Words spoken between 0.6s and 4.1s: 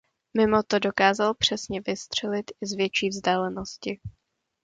to dokázal přesně vystřelit i z větší vzdálenosti.